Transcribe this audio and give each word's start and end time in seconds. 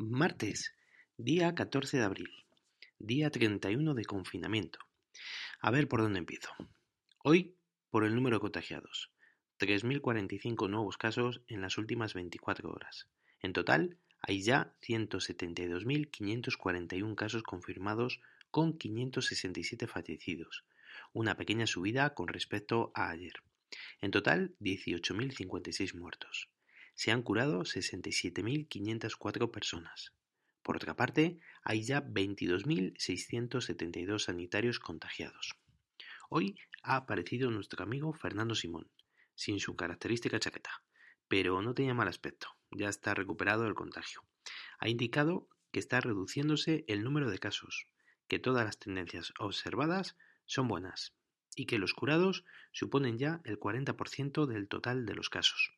Martes, 0.00 0.72
día 1.16 1.56
14 1.56 1.96
de 1.96 2.04
abril, 2.04 2.30
día 3.00 3.30
31 3.30 3.94
de 3.94 4.04
confinamiento. 4.04 4.78
A 5.58 5.72
ver 5.72 5.88
por 5.88 6.02
dónde 6.02 6.20
empiezo. 6.20 6.50
Hoy, 7.24 7.56
por 7.90 8.04
el 8.04 8.14
número 8.14 8.36
de 8.36 8.42
contagiados. 8.42 9.10
3.045 9.58 10.70
nuevos 10.70 10.98
casos 10.98 11.42
en 11.48 11.62
las 11.62 11.78
últimas 11.78 12.14
24 12.14 12.70
horas. 12.70 13.08
En 13.42 13.52
total, 13.52 13.98
hay 14.20 14.40
ya 14.40 14.72
172.541 14.82 17.16
casos 17.16 17.42
confirmados 17.42 18.20
con 18.52 18.78
567 18.78 19.88
fallecidos, 19.88 20.64
una 21.12 21.36
pequeña 21.36 21.66
subida 21.66 22.14
con 22.14 22.28
respecto 22.28 22.92
a 22.94 23.10
ayer. 23.10 23.42
En 24.00 24.12
total, 24.12 24.54
18.056 24.60 25.98
muertos 25.98 26.48
se 26.98 27.10
han 27.12 27.22
curado 27.22 27.60
67.504 27.60 29.50
personas. 29.52 30.12
Por 30.64 30.74
otra 30.74 30.96
parte, 30.96 31.38
hay 31.62 31.84
ya 31.84 32.04
22.672 32.04 34.18
sanitarios 34.18 34.80
contagiados. 34.80 35.54
Hoy 36.28 36.58
ha 36.82 36.96
aparecido 36.96 37.52
nuestro 37.52 37.84
amigo 37.84 38.12
Fernando 38.14 38.56
Simón, 38.56 38.90
sin 39.36 39.60
su 39.60 39.76
característica 39.76 40.40
chaqueta, 40.40 40.82
pero 41.28 41.62
no 41.62 41.72
tenía 41.72 41.94
mal 41.94 42.08
aspecto, 42.08 42.48
ya 42.72 42.88
está 42.88 43.14
recuperado 43.14 43.62
del 43.62 43.74
contagio. 43.74 44.24
Ha 44.80 44.88
indicado 44.88 45.46
que 45.70 45.78
está 45.78 46.00
reduciéndose 46.00 46.84
el 46.88 47.04
número 47.04 47.30
de 47.30 47.38
casos, 47.38 47.86
que 48.26 48.40
todas 48.40 48.64
las 48.64 48.80
tendencias 48.80 49.32
observadas 49.38 50.16
son 50.46 50.66
buenas 50.66 51.14
y 51.54 51.66
que 51.66 51.78
los 51.78 51.94
curados 51.94 52.44
suponen 52.72 53.18
ya 53.18 53.40
el 53.44 53.60
40% 53.60 54.46
del 54.46 54.66
total 54.66 55.06
de 55.06 55.14
los 55.14 55.30
casos. 55.30 55.77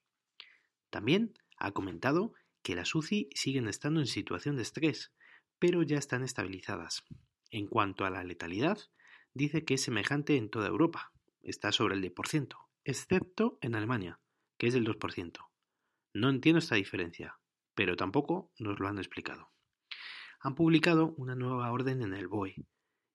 También 0.90 1.34
ha 1.56 1.70
comentado 1.72 2.34
que 2.62 2.74
las 2.74 2.94
UCI 2.94 3.30
siguen 3.34 3.68
estando 3.68 4.00
en 4.00 4.06
situación 4.06 4.56
de 4.56 4.62
estrés, 4.62 5.12
pero 5.58 5.82
ya 5.82 5.98
están 5.98 6.22
estabilizadas. 6.22 7.04
En 7.50 7.66
cuanto 7.66 8.04
a 8.04 8.10
la 8.10 8.24
letalidad, 8.24 8.78
dice 9.32 9.64
que 9.64 9.74
es 9.74 9.82
semejante 9.82 10.36
en 10.36 10.50
toda 10.50 10.68
Europa, 10.68 11.12
está 11.42 11.72
sobre 11.72 11.94
el 11.94 12.02
10%, 12.02 12.56
excepto 12.84 13.58
en 13.60 13.74
Alemania, 13.74 14.20
que 14.58 14.66
es 14.66 14.74
del 14.74 14.86
2%. 14.86 15.38
No 16.12 16.28
entiendo 16.28 16.58
esta 16.58 16.74
diferencia, 16.74 17.38
pero 17.74 17.96
tampoco 17.96 18.50
nos 18.58 18.80
lo 18.80 18.88
han 18.88 18.98
explicado. 18.98 19.50
Han 20.40 20.54
publicado 20.54 21.14
una 21.16 21.34
nueva 21.34 21.70
orden 21.70 22.02
en 22.02 22.14
el 22.14 22.26
BOE, 22.26 22.66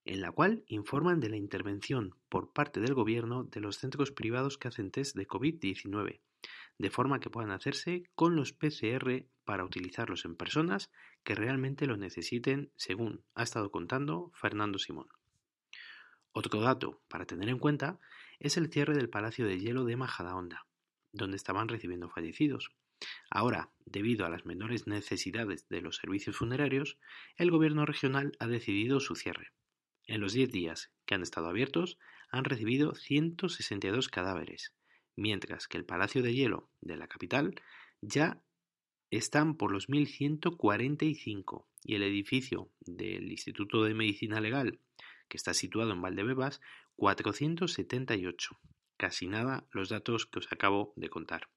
en 0.04 0.20
la 0.20 0.30
cual 0.30 0.64
informan 0.68 1.20
de 1.20 1.28
la 1.28 1.36
intervención 1.36 2.14
por 2.28 2.52
parte 2.52 2.80
del 2.80 2.94
gobierno 2.94 3.44
de 3.44 3.60
los 3.60 3.76
centros 3.76 4.12
privados 4.12 4.56
que 4.56 4.68
hacen 4.68 4.90
test 4.90 5.16
de 5.16 5.26
COVID-19 5.26 6.20
de 6.78 6.90
forma 6.90 7.20
que 7.20 7.30
puedan 7.30 7.50
hacerse 7.50 8.04
con 8.14 8.36
los 8.36 8.52
PCR 8.52 9.26
para 9.44 9.64
utilizarlos 9.64 10.24
en 10.24 10.36
personas 10.36 10.90
que 11.24 11.34
realmente 11.34 11.86
lo 11.86 11.96
necesiten, 11.96 12.70
según 12.76 13.22
ha 13.34 13.42
estado 13.42 13.70
contando 13.70 14.30
Fernando 14.34 14.78
Simón. 14.78 15.08
Otro 16.32 16.60
dato 16.60 17.00
para 17.08 17.24
tener 17.24 17.48
en 17.48 17.58
cuenta 17.58 17.98
es 18.38 18.56
el 18.56 18.70
cierre 18.70 18.94
del 18.94 19.08
Palacio 19.08 19.46
de 19.46 19.58
Hielo 19.58 19.84
de 19.84 19.96
Majadahonda, 19.96 20.66
donde 21.12 21.36
estaban 21.36 21.68
recibiendo 21.68 22.10
fallecidos. 22.10 22.72
Ahora, 23.30 23.70
debido 23.84 24.26
a 24.26 24.30
las 24.30 24.44
menores 24.44 24.86
necesidades 24.86 25.68
de 25.68 25.80
los 25.80 25.96
servicios 25.96 26.36
funerarios, 26.36 26.98
el 27.36 27.50
gobierno 27.50 27.86
regional 27.86 28.32
ha 28.38 28.46
decidido 28.46 29.00
su 29.00 29.14
cierre. 29.14 29.52
En 30.06 30.20
los 30.20 30.32
10 30.32 30.50
días 30.50 30.92
que 31.04 31.14
han 31.14 31.22
estado 31.22 31.48
abiertos, 31.48 31.98
han 32.30 32.44
recibido 32.44 32.94
162 32.94 34.08
cadáveres, 34.08 34.72
mientras 35.16 35.66
que 35.66 35.78
el 35.78 35.84
Palacio 35.84 36.22
de 36.22 36.34
Hielo 36.34 36.70
de 36.80 36.96
la 36.96 37.08
capital 37.08 37.54
ya 38.00 38.40
están 39.10 39.56
por 39.56 39.72
los 39.72 39.88
1145 39.88 41.68
y 41.84 41.94
el 41.94 42.02
edificio 42.02 42.70
del 42.80 43.30
Instituto 43.30 43.84
de 43.84 43.94
Medicina 43.94 44.40
Legal, 44.40 44.80
que 45.28 45.36
está 45.36 45.54
situado 45.54 45.92
en 45.92 46.02
Valdebebas, 46.02 46.60
478. 46.96 48.58
Casi 48.96 49.26
nada 49.26 49.66
los 49.70 49.88
datos 49.88 50.26
que 50.26 50.38
os 50.38 50.52
acabo 50.52 50.92
de 50.96 51.08
contar. 51.08 51.48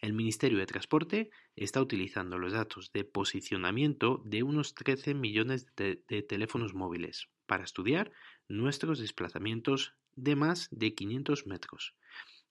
El 0.00 0.12
Ministerio 0.12 0.58
de 0.58 0.66
Transporte 0.66 1.30
está 1.54 1.80
utilizando 1.80 2.36
los 2.36 2.52
datos 2.52 2.92
de 2.92 3.04
posicionamiento 3.04 4.20
de 4.24 4.42
unos 4.42 4.74
13 4.74 5.14
millones 5.14 5.66
de, 5.76 6.02
de, 6.08 6.22
teléfonos 6.22 6.74
móviles 6.74 7.28
para 7.46 7.62
estudiar 7.62 8.10
nuestros 8.48 8.98
desplazamientos 8.98 9.94
de 10.16 10.34
más 10.34 10.68
de 10.72 10.94
500 10.94 11.46
metros, 11.46 11.94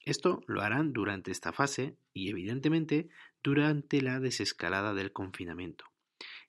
esto 0.06 0.42
lo 0.48 0.62
harán 0.62 0.94
durante 0.94 1.32
esta 1.32 1.54
fase 1.54 1.96
y 2.14 2.30
evidentemente 2.30 3.10
durante 3.44 4.02
la 4.02 4.20
desescalada 4.20 4.94
del 4.94 5.12
confinamiento. 5.12 5.86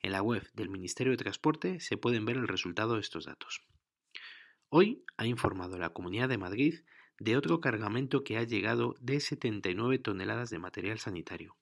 En 0.01 0.13
la 0.13 0.23
web 0.23 0.49
del 0.55 0.69
Ministerio 0.69 1.13
de 1.13 1.19
Transporte 1.19 1.81
se 1.81 1.97
pueden 1.97 2.25
ver 2.25 2.37
el 2.37 2.49
resultado 2.49 2.95
de 2.95 3.01
estos 3.01 3.27
datos. 3.27 3.63
Hoy 4.69 5.05
ha 5.17 5.27
informado 5.27 5.79
la 5.79 5.91
Comunidad 5.91 6.29
de 6.29 6.39
Madrid 6.39 6.81
de 7.19 7.37
otro 7.37 7.61
cargamento 7.61 8.25
que 8.25 8.39
ha 8.39 8.43
llegado 8.43 8.95
de 9.01 9.21
79 9.21 9.99
toneladas 9.99 10.51
de 10.51 10.59
material 10.59 10.99
sanitario. 10.99 11.57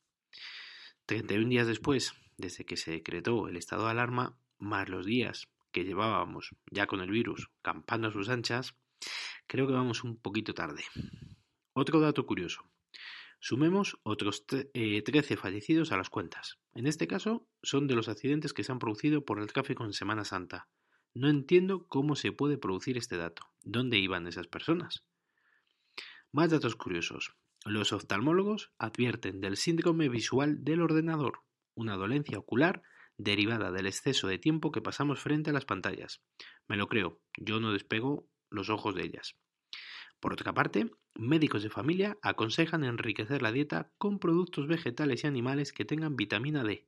31 1.06 1.48
días 1.48 1.66
después, 1.66 2.14
desde 2.38 2.64
que 2.64 2.76
se 2.76 2.92
decretó 2.92 3.48
el 3.48 3.56
estado 3.56 3.84
de 3.84 3.90
alarma, 3.90 4.38
más 4.58 4.88
los 4.88 5.04
días 5.06 5.48
que 5.72 5.84
llevábamos 5.84 6.54
ya 6.70 6.86
con 6.86 7.00
el 7.00 7.10
virus 7.10 7.50
campando 7.62 8.08
a 8.08 8.12
sus 8.12 8.28
anchas, 8.28 8.74
creo 9.46 9.66
que 9.66 9.72
vamos 9.72 10.04
un 10.04 10.16
poquito 10.16 10.54
tarde. 10.54 10.84
Otro 11.72 12.00
dato 12.00 12.26
curioso. 12.26 12.62
Sumemos 13.38 13.98
otros 14.02 14.46
13 14.46 14.70
eh, 14.74 15.36
fallecidos 15.36 15.92
a 15.92 15.96
las 15.96 16.10
cuentas. 16.10 16.58
En 16.74 16.86
este 16.86 17.06
caso, 17.06 17.48
son 17.62 17.86
de 17.86 17.94
los 17.94 18.08
accidentes 18.08 18.52
que 18.52 18.64
se 18.64 18.72
han 18.72 18.78
producido 18.78 19.24
por 19.24 19.40
el 19.40 19.46
tráfico 19.46 19.84
en 19.84 19.92
Semana 19.92 20.24
Santa. 20.24 20.68
No 21.14 21.28
entiendo 21.28 21.86
cómo 21.86 22.16
se 22.16 22.32
puede 22.32 22.58
producir 22.58 22.98
este 22.98 23.16
dato. 23.16 23.42
¿Dónde 23.62 23.98
iban 23.98 24.26
esas 24.26 24.46
personas? 24.46 25.04
Más 26.32 26.50
datos 26.50 26.76
curiosos. 26.76 27.34
Los 27.64 27.92
oftalmólogos 27.92 28.72
advierten 28.78 29.40
del 29.40 29.56
síndrome 29.56 30.08
visual 30.08 30.64
del 30.64 30.82
ordenador, 30.82 31.40
una 31.74 31.96
dolencia 31.96 32.38
ocular 32.38 32.82
derivada 33.16 33.70
del 33.70 33.86
exceso 33.86 34.28
de 34.28 34.38
tiempo 34.38 34.72
que 34.72 34.80
pasamos 34.80 35.20
frente 35.20 35.50
a 35.50 35.52
las 35.52 35.66
pantallas. 35.66 36.22
Me 36.68 36.76
lo 36.76 36.88
creo, 36.88 37.20
yo 37.36 37.60
no 37.60 37.72
despego 37.72 38.28
los 38.48 38.70
ojos 38.70 38.94
de 38.94 39.04
ellas. 39.04 39.36
Por 40.20 40.32
otra 40.32 40.52
parte, 40.52 40.90
médicos 41.14 41.62
de 41.62 41.70
familia 41.70 42.18
aconsejan 42.22 42.84
enriquecer 42.84 43.42
la 43.42 43.52
dieta 43.52 43.90
con 43.98 44.18
productos 44.18 44.66
vegetales 44.66 45.24
y 45.24 45.26
animales 45.26 45.72
que 45.72 45.84
tengan 45.84 46.16
vitamina 46.16 46.64
D. 46.64 46.86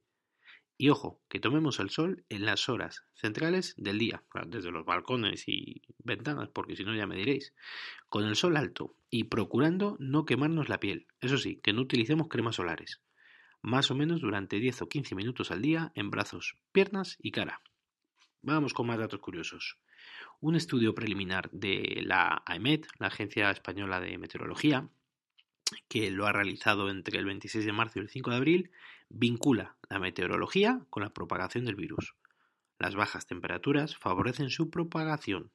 Y 0.79 0.89
ojo, 0.89 1.21
que 1.29 1.39
tomemos 1.39 1.79
el 1.81 1.91
sol 1.91 2.25
en 2.29 2.45
las 2.45 2.69
horas 2.69 3.05
centrales 3.15 3.75
del 3.77 3.99
día, 3.99 4.25
desde 4.47 4.73
los 4.73 4.85
balcones 4.85 5.45
y 5.47 5.83
ventanas, 5.99 6.49
porque 6.49 6.75
si 6.77 6.85
no 6.85 6.95
ya 6.95 7.07
me 7.07 7.17
diréis, 7.17 7.55
con 8.09 8.25
el 8.25 8.35
sol 8.35 8.57
alto 8.57 8.97
y 9.11 9.25
procurando 9.25 9.97
no 10.01 10.25
quemarnos 10.25 10.69
la 10.69 10.81
piel. 10.81 11.07
Eso 11.21 11.39
sí, 11.39 11.61
que 11.63 11.73
no 11.73 11.83
utilicemos 11.83 12.29
cremas 12.29 12.57
solares. 12.57 13.01
Más 13.61 13.91
o 13.93 13.95
menos 13.95 14.21
durante 14.21 14.59
10 14.59 14.83
o 14.83 14.89
15 14.89 15.15
minutos 15.15 15.53
al 15.53 15.63
día 15.63 15.93
en 15.95 16.11
brazos, 16.11 16.57
piernas 16.73 17.17
y 17.21 17.31
cara. 17.31 17.63
Vamos 18.41 18.75
con 18.75 18.89
más 18.89 18.99
datos 18.99 19.21
curiosos. 19.21 19.79
Un 20.43 20.57
estudio 20.57 20.93
preliminar 20.93 21.49
de 21.53 22.03
la 22.05 22.43
AEMET, 22.45 22.89
la 22.99 23.07
Agencia 23.07 23.49
Española 23.53 24.01
de 24.01 24.19
Meteorología, 24.19 24.89
que 25.87 26.11
lo 26.11 26.27
ha 26.27 26.33
realizado 26.33 26.91
entre 26.91 27.21
el 27.21 27.27
26 27.27 27.65
de 27.65 27.73
marzo 27.73 28.01
y 28.01 28.03
el 28.03 28.09
5 28.09 28.31
de 28.31 28.37
abril, 28.37 28.71
vincula 29.09 29.77
la 29.89 30.01
meteorología 30.01 30.85
con 30.91 31.05
la 31.05 31.15
propagación 31.15 31.65
del 31.65 31.77
virus. 31.77 32.17
Las 32.81 32.97
bajas 32.97 33.29
temperaturas 33.29 33.97
favorecen 33.97 34.51
su 34.51 34.69
propagación, 34.69 35.53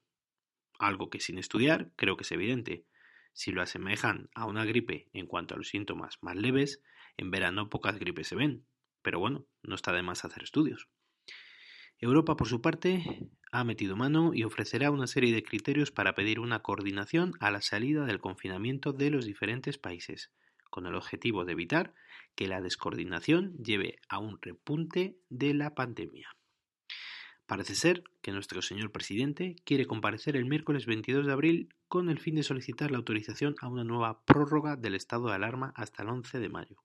algo 0.79 1.09
que 1.09 1.19
sin 1.19 1.37
estudiar 1.37 1.91
creo 1.97 2.15
que 2.15 2.23
es 2.23 2.31
evidente. 2.31 2.85
Si 3.33 3.51
lo 3.51 3.61
asemejan 3.61 4.29
a 4.35 4.45
una 4.45 4.63
gripe 4.63 5.09
en 5.11 5.27
cuanto 5.27 5.53
a 5.53 5.57
los 5.57 5.67
síntomas 5.67 6.17
más 6.21 6.37
leves, 6.37 6.81
en 7.17 7.29
verano 7.29 7.69
pocas 7.69 7.99
gripes 7.99 8.29
se 8.29 8.37
ven, 8.37 8.65
pero 9.01 9.19
bueno, 9.19 9.45
no 9.63 9.75
está 9.75 9.91
de 9.91 10.01
más 10.01 10.23
hacer 10.23 10.43
estudios. 10.43 10.87
Europa, 11.99 12.37
por 12.37 12.47
su 12.47 12.61
parte, 12.61 13.27
ha 13.51 13.63
metido 13.63 13.95
mano 13.95 14.31
y 14.33 14.43
ofrecerá 14.43 14.91
una 14.91 15.07
serie 15.07 15.33
de 15.33 15.41
criterios 15.41 15.91
para 15.91 16.13
pedir 16.13 16.39
una 16.39 16.61
coordinación 16.61 17.33
a 17.39 17.49
la 17.49 17.61
salida 17.61 18.05
del 18.05 18.19
confinamiento 18.19 18.93
de 18.93 19.09
los 19.09 19.25
diferentes 19.25 19.79
países, 19.79 20.31
con 20.69 20.85
el 20.85 20.93
objetivo 20.93 21.43
de 21.43 21.53
evitar 21.53 21.95
que 22.35 22.47
la 22.47 22.61
descoordinación 22.61 23.57
lleve 23.57 23.97
a 24.09 24.19
un 24.19 24.39
repunte 24.39 25.17
de 25.29 25.55
la 25.55 25.73
pandemia. 25.73 26.29
Parece 27.47 27.73
ser 27.73 28.03
que 28.21 28.31
nuestro 28.31 28.61
señor 28.61 28.91
presidente 28.91 29.55
quiere 29.63 29.85
comparecer 29.87 30.35
el 30.35 30.45
miércoles 30.45 30.85
22 30.85 31.25
de 31.25 31.31
abril 31.31 31.75
con 31.87 32.09
el 32.09 32.19
fin 32.19 32.35
de 32.35 32.43
solicitar 32.43 32.91
la 32.91 32.97
autorización 32.97 33.55
a 33.59 33.69
una 33.69 33.85
nueva 33.85 34.23
prórroga 34.25 34.75
del 34.75 34.93
estado 34.93 35.29
de 35.29 35.35
alarma 35.35 35.71
hasta 35.75 36.03
el 36.03 36.09
11 36.09 36.39
de 36.39 36.49
mayo. 36.49 36.83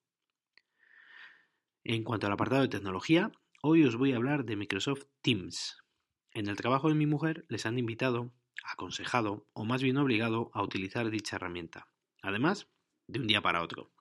En 1.85 2.05
cuanto 2.05 2.29
al 2.29 2.33
apartado 2.33 2.63
de 2.63 2.69
tecnología, 2.69 3.33
Hoy 3.65 3.85
os 3.85 3.95
voy 3.95 4.13
a 4.13 4.17
hablar 4.17 4.45
de 4.45 4.57
Microsoft 4.57 5.05
Teams. 5.21 5.85
En 6.33 6.49
el 6.49 6.57
trabajo 6.57 6.89
de 6.89 6.97
mi 6.97 7.07
mujer 7.07 7.47
les 7.49 7.65
han 7.65 7.79
invitado, 7.79 8.33
aconsejado 8.65 9.47
o 9.53 9.65
más 9.65 9.85
bien 9.85 9.99
obligado 9.99 10.51
a 10.53 10.65
utilizar 10.65 11.09
dicha 11.11 11.37
herramienta, 11.37 11.87
además 12.23 12.67
de 13.07 13.21
un 13.21 13.29
día 13.29 13.41
para 13.41 13.63
otro. 13.63 13.93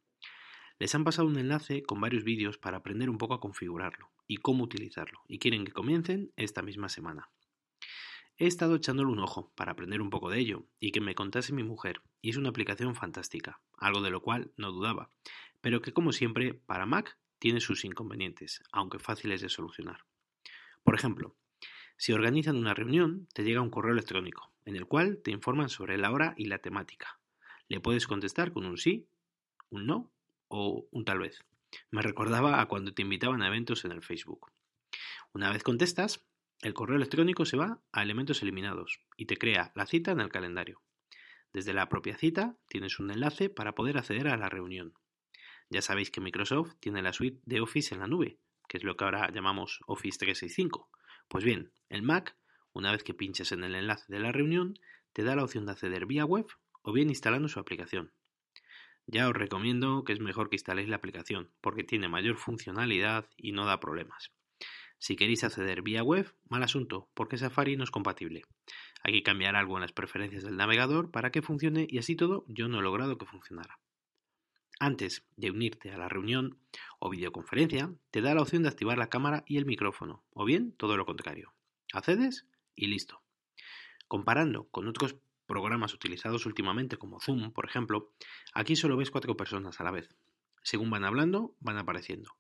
Les 0.80 0.96
han 0.96 1.04
pasado 1.04 1.28
un 1.28 1.38
enlace 1.38 1.84
con 1.84 2.02
varios 2.02 2.24
vídeos 2.24 2.58
para 2.58 2.78
aprender 2.78 3.08
un 3.08 3.19
poco 3.19 3.36
a 3.36 3.40
configurarlo 3.40 4.10
y 4.25 4.38
cómo 4.38 4.63
utilizarlo, 4.63 5.19
y 5.28 5.38
quieren 5.38 5.63
que 5.63 5.74
comiencen 5.74 6.34
esta 6.38 6.63
misma 6.63 6.90
semana. 6.90 7.30
He 8.38 8.48
estado 8.48 8.74
echándole 8.74 9.12
un 9.12 9.19
ojo 9.19 9.54
para 9.54 9.74
aprender 9.74 10.02
un 10.02 10.10
poco 10.10 10.31
de 10.31 10.40
ello 10.40 10.66
y 10.80 10.92
que 10.92 11.02
me 11.02 11.13
contase 11.13 11.54
mi 11.54 11.62
mujer, 11.62 12.02
y 12.19 12.31
es 12.31 12.38
una 12.38 12.50
aplicación 12.50 12.96
fantástica, 12.96 13.62
algo 13.78 14.02
de 14.02 14.10
lo 14.10 14.24
cual 14.24 14.54
no 14.58 14.72
dudaba, 14.72 15.12
pero 15.62 15.84
que 15.84 15.94
como 15.94 16.13
siempre 16.13 16.56
para 16.56 16.88
Mac 16.88 17.19
tiene 17.41 17.59
sus 17.59 17.85
inconvenientes, 17.85 18.61
aunque 18.71 18.99
fáciles 18.99 19.41
de 19.41 19.49
solucionar. 19.49 20.05
Por 20.83 20.93
ejemplo, 20.93 21.35
si 21.97 22.13
organizan 22.13 22.55
una 22.55 22.75
reunión, 22.75 23.27
te 23.33 23.43
llega 23.43 23.61
un 23.61 23.71
correo 23.71 23.93
electrónico, 23.93 24.53
en 24.63 24.75
el 24.75 24.85
cual 24.85 25.17
te 25.23 25.31
informan 25.31 25.67
sobre 25.67 25.97
la 25.97 26.11
hora 26.11 26.35
y 26.38 26.45
la 26.45 26.59
temática. 26.59 27.19
Le 27.67 27.79
puedes 27.79 28.05
contestar 28.05 28.53
con 28.53 28.67
un 28.67 28.77
sí, 28.77 29.07
un 29.71 29.88
no 29.88 30.11
o 30.49 30.88
un 30.91 31.03
tal 31.03 31.17
vez. 31.17 31.43
Me 31.89 32.03
recordaba 32.03 32.61
a 32.61 32.67
cuando 32.67 32.93
te 32.93 33.01
invitaban 33.01 33.41
a 33.41 33.47
eventos 33.47 33.85
en 33.85 33.91
el 33.91 34.03
Facebook. 34.03 34.51
Una 35.33 35.51
vez 35.51 35.63
contestas, 35.63 36.23
el 36.61 36.75
correo 36.75 36.97
electrónico 36.97 37.45
se 37.45 37.57
va 37.57 37.81
a 37.91 38.03
elementos 38.03 38.43
eliminados 38.43 38.99
y 39.17 39.25
te 39.25 39.38
crea 39.38 39.71
la 39.73 39.88
cita 39.88 40.11
en 40.11 40.19
el 40.19 40.29
calendario. 40.29 40.79
Desde 41.53 41.73
la 41.73 41.89
propia 41.89 42.15
cita 42.17 42.55
tienes 42.67 42.99
un 42.99 43.09
enlace 43.09 43.49
para 43.49 43.73
poder 43.73 43.97
acceder 43.97 44.27
a 44.27 44.38
la 44.38 44.47
reunión. 44.47 44.93
Ya 45.71 45.81
sabéis 45.81 46.12
que 46.12 46.19
Microsoft 46.19 46.73
tiene 46.81 47.01
la 47.01 47.13
suite 47.13 47.39
de 47.45 47.62
Office 47.62 47.95
en 47.95 48.01
la 48.01 48.07
nube, 48.07 48.38
que 48.68 48.75
es 48.75 48.83
lo 48.83 48.97
que 48.97 49.06
ahora 49.06 49.31
llamamos 49.31 49.79
Office 49.88 50.18
365. 50.19 50.89
Pues 51.29 51.45
bien, 51.45 51.71
el 51.88 52.03
Mac, 52.03 52.35
una 52.73 52.91
vez 52.91 53.06
que 53.06 53.13
pinches 53.13 53.53
en 53.53 53.63
el 53.63 53.75
enlace 53.75 54.03
de 54.09 54.19
la 54.19 54.33
reunión, 54.33 54.77
te 55.13 55.23
da 55.23 55.33
la 55.33 55.45
opción 55.45 55.65
de 55.65 55.71
acceder 55.71 56.06
vía 56.06 56.25
web 56.25 56.45
o 56.81 56.91
bien 56.91 57.07
instalando 57.07 57.47
su 57.47 57.57
aplicación. 57.57 58.12
Ya 59.07 59.29
os 59.29 59.33
recomiendo 59.33 60.03
que 60.03 60.12
es 60.12 60.19
mejor 60.19 60.50
que 60.50 60.57
instaléis 60.57 60.89
la 60.89 60.97
aplicación, 60.97 61.53
porque 61.62 61.85
tiene 61.85 62.09
mayor 62.09 62.35
funcionalidad 62.35 63.29
y 63.38 63.53
no 63.53 63.65
da 63.65 63.79
problemas. 63.79 64.33
Si 64.97 65.15
queréis 65.15 65.45
acceder 65.45 65.83
vía 65.83 66.03
web, 66.03 66.35
mal 66.50 66.63
asunto, 66.63 67.09
porque 67.13 67.38
Safari 67.38 67.77
no 67.77 67.85
es 67.85 67.91
compatible. 67.91 68.41
Hay 69.03 69.13
que 69.13 69.24
cambiar 69.24 69.56
algo 69.56 69.77
en 69.77 69.83
las 69.83 69.94
preferencias 69.94 70.44
del 70.44 70.57
navegador 70.57 71.12
para 71.12 71.31
que 71.31 71.41
funcione 71.41 71.88
y 71.89 71.97
así 71.97 72.17
todo 72.17 72.44
yo 72.50 72.67
no 72.67 72.79
he 72.79 72.83
logrado 72.83 73.17
que 73.17 73.25
funcionara. 73.25 73.79
Antes 74.83 75.24
de 75.38 75.51
unirte 75.51 75.92
a 75.92 75.98
la 76.00 76.10
reunión 76.10 76.57
o 76.98 77.12
videoconferencia, 77.12 77.94
te 78.10 78.19
da 78.19 78.33
la 78.33 78.42
opción 78.42 78.63
de 78.63 78.69
activar 78.69 78.98
la 78.98 79.10
cámara 79.10 79.44
y 79.45 79.57
el 79.57 79.68
micrófono, 79.68 80.24
o 80.33 80.44
bien 80.44 80.72
todo 80.72 80.98
lo 80.98 81.06
contrario. 81.06 81.54
Accedes 81.94 82.48
y 82.75 82.88
listo. 82.88 83.22
Comparando 84.07 84.69
con 84.69 84.88
otros 84.88 85.18
programas 85.45 85.94
utilizados 85.94 86.48
últimamente 86.48 86.98
como 86.98 87.19
Zoom, 87.19 87.51
por 87.51 87.68
ejemplo, 87.68 88.12
aquí 88.56 88.75
solo 88.75 88.98
ves 88.98 89.12
cuatro 89.12 89.38
personas 89.38 89.80
a 89.80 89.83
la 89.83 89.92
vez. 89.92 90.10
Según 90.63 90.89
van 90.89 91.06
hablando, 91.06 91.56
van 91.60 91.77
apareciendo. 91.77 92.31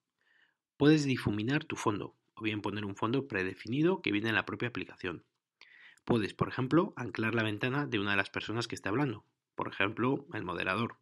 Puedes 0.77 1.05
difuminar 1.05 1.63
tu 1.65 1.75
fondo, 1.75 2.15
o 2.33 2.41
bien 2.41 2.63
poner 2.63 2.85
un 2.85 2.95
fondo 2.95 3.27
predefinido 3.27 4.01
que 4.01 4.11
viene 4.11 4.29
en 4.29 4.35
la 4.35 4.47
propia 4.47 4.69
aplicación. 4.69 5.25
Puedes, 6.05 6.33
por 6.33 6.47
ejemplo, 6.47 6.95
anclar 6.95 7.35
la 7.35 7.43
ventana 7.43 7.85
de 7.85 7.99
una 7.99 8.11
de 8.11 8.17
las 8.17 8.31
personas 8.31 8.67
que 8.67 8.73
esté 8.73 8.89
hablando, 8.89 9.25
por 9.53 9.67
ejemplo, 9.67 10.25
el 10.33 10.43
moderador. 10.43 10.97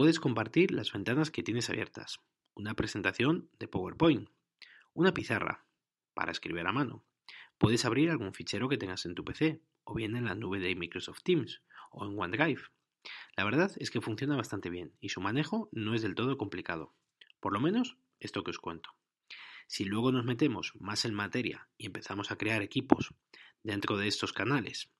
Puedes 0.00 0.18
compartir 0.18 0.70
las 0.70 0.94
ventanas 0.94 1.30
que 1.30 1.42
tienes 1.42 1.68
abiertas, 1.68 2.20
una 2.54 2.72
presentación 2.72 3.50
de 3.58 3.68
PowerPoint, 3.68 4.30
una 4.94 5.12
pizarra 5.12 5.66
para 6.14 6.32
escribir 6.32 6.66
a 6.66 6.72
mano. 6.72 7.04
Puedes 7.58 7.84
abrir 7.84 8.08
algún 8.08 8.32
fichero 8.32 8.70
que 8.70 8.78
tengas 8.78 9.04
en 9.04 9.14
tu 9.14 9.26
PC, 9.26 9.60
o 9.84 9.92
bien 9.92 10.16
en 10.16 10.24
la 10.24 10.34
nube 10.34 10.58
de 10.58 10.74
Microsoft 10.74 11.20
Teams, 11.22 11.60
o 11.90 12.06
en 12.06 12.18
OneDrive. 12.18 12.62
La 13.36 13.44
verdad 13.44 13.72
es 13.76 13.90
que 13.90 14.00
funciona 14.00 14.38
bastante 14.38 14.70
bien 14.70 14.94
y 15.00 15.10
su 15.10 15.20
manejo 15.20 15.68
no 15.70 15.94
es 15.94 16.00
del 16.00 16.14
todo 16.14 16.38
complicado. 16.38 16.94
Por 17.38 17.52
lo 17.52 17.60
menos 17.60 17.98
esto 18.20 18.42
que 18.42 18.52
os 18.52 18.58
cuento. 18.58 18.94
Si 19.66 19.84
luego 19.84 20.12
nos 20.12 20.24
metemos 20.24 20.72
más 20.80 21.04
en 21.04 21.12
materia 21.12 21.68
y 21.76 21.84
empezamos 21.84 22.30
a 22.30 22.36
crear 22.36 22.62
equipos 22.62 23.12
dentro 23.62 23.98
de 23.98 24.08
estos 24.08 24.32
canales, 24.32 24.90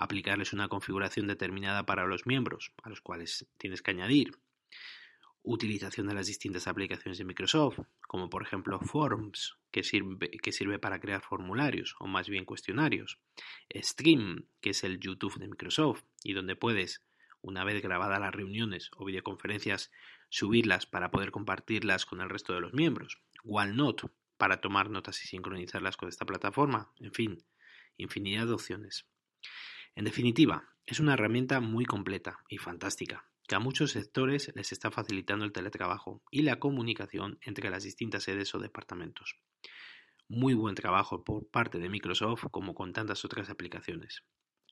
aplicarles 0.00 0.54
una 0.54 0.68
configuración 0.68 1.26
determinada 1.26 1.84
para 1.84 2.06
los 2.06 2.26
miembros, 2.26 2.72
a 2.82 2.88
los 2.88 3.02
cuales 3.02 3.46
tienes 3.58 3.82
que 3.82 3.90
añadir, 3.90 4.32
utilización 5.42 6.06
de 6.06 6.14
las 6.14 6.26
distintas 6.26 6.66
aplicaciones 6.66 7.18
de 7.18 7.26
Microsoft, 7.26 7.80
como 8.08 8.30
por 8.30 8.42
ejemplo 8.42 8.80
Forms, 8.80 9.58
que 9.70 9.82
sirve, 9.82 10.30
que 10.30 10.52
sirve 10.52 10.78
para 10.78 11.00
crear 11.00 11.20
formularios 11.20 11.96
o 11.98 12.06
más 12.06 12.30
bien 12.30 12.46
cuestionarios, 12.46 13.18
Stream, 13.74 14.46
que 14.62 14.70
es 14.70 14.84
el 14.84 15.00
YouTube 15.00 15.38
de 15.38 15.48
Microsoft 15.48 16.02
y 16.24 16.32
donde 16.32 16.56
puedes, 16.56 17.02
una 17.42 17.64
vez 17.64 17.82
grabadas 17.82 18.20
las 18.20 18.34
reuniones 18.34 18.90
o 18.96 19.04
videoconferencias, 19.04 19.90
subirlas 20.30 20.86
para 20.86 21.10
poder 21.10 21.30
compartirlas 21.30 22.06
con 22.06 22.22
el 22.22 22.30
resto 22.30 22.54
de 22.54 22.60
los 22.60 22.72
miembros, 22.72 23.20
OneNote 23.44 24.08
para 24.38 24.62
tomar 24.62 24.88
notas 24.88 25.22
y 25.22 25.28
sincronizarlas 25.28 25.98
con 25.98 26.08
esta 26.08 26.24
plataforma, 26.24 26.90
en 27.00 27.12
fin, 27.12 27.44
infinidad 27.98 28.46
de 28.46 28.54
opciones. 28.54 29.06
En 29.94 30.04
definitiva, 30.04 30.68
es 30.86 31.00
una 31.00 31.14
herramienta 31.14 31.60
muy 31.60 31.84
completa 31.84 32.38
y 32.48 32.58
fantástica, 32.58 33.28
que 33.46 33.54
a 33.54 33.60
muchos 33.60 33.92
sectores 33.92 34.52
les 34.54 34.72
está 34.72 34.90
facilitando 34.90 35.44
el 35.44 35.52
teletrabajo 35.52 36.22
y 36.30 36.42
la 36.42 36.58
comunicación 36.58 37.38
entre 37.42 37.70
las 37.70 37.82
distintas 37.82 38.24
sedes 38.24 38.54
o 38.54 38.58
departamentos. 38.58 39.36
Muy 40.28 40.54
buen 40.54 40.76
trabajo 40.76 41.24
por 41.24 41.48
parte 41.50 41.78
de 41.78 41.88
Microsoft 41.88 42.44
como 42.50 42.74
con 42.74 42.92
tantas 42.92 43.24
otras 43.24 43.50
aplicaciones. 43.50 44.22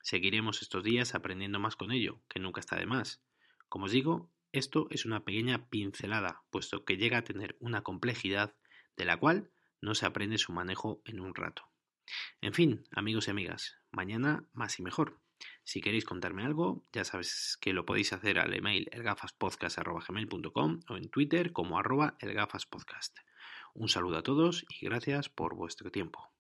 Seguiremos 0.03 0.62
estos 0.62 0.85
días 0.85 1.15
aprendiendo 1.15 1.59
más 1.59 1.75
con 1.75 1.91
ello, 1.91 2.23
que 2.29 2.38
nunca 2.38 2.61
está 2.61 2.76
de 2.76 2.87
más. 2.87 3.21
Como 3.69 3.87
os 3.87 3.93
digo, 3.93 4.31
esto 4.53 4.87
es 4.91 5.05
una 5.05 5.25
pequeña 5.25 5.69
pincelada, 5.69 6.43
puesto 6.50 6.85
que 6.85 6.97
llega 6.97 7.19
a 7.19 7.25
tener 7.25 7.56
una 7.61 7.82
complejidad 7.82 8.55
de 8.97 9.05
la 9.05 9.19
cual 9.19 9.50
no 9.81 9.94
se 9.94 10.06
aprende 10.06 10.38
su 10.38 10.53
manejo 10.53 11.03
en 11.05 11.21
un 11.21 11.35
rato. 11.35 11.69
En 12.40 12.55
fin, 12.55 12.84
amigos 12.93 13.28
y 13.28 13.31
amigas, 13.31 13.76
mañana 13.90 14.44
más 14.52 14.78
y 14.78 14.82
mejor. 14.82 15.20
Si 15.62 15.81
queréis 15.81 16.05
contarme 16.05 16.44
algo, 16.44 16.84
ya 16.93 17.05
sabes 17.05 17.58
que 17.60 17.72
lo 17.72 17.84
podéis 17.84 18.12
hacer 18.12 18.38
al 18.38 18.55
email 18.55 18.88
elgafaspodcast.gmail.com 18.93 20.81
o 20.88 20.96
en 20.96 21.10
Twitter 21.10 21.52
como 21.52 21.78
arroba 21.78 22.16
elgafaspodcast. 22.20 23.19
Un 23.75 23.88
saludo 23.88 24.19
a 24.19 24.22
todos 24.22 24.64
y 24.69 24.87
gracias 24.87 25.28
por 25.28 25.55
vuestro 25.55 25.90
tiempo. 25.90 26.32